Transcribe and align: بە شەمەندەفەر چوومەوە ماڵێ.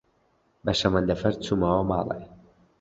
بە 0.63 0.73
شەمەندەفەر 0.79 1.33
چوومەوە 1.43 1.81
ماڵێ. 1.89 2.19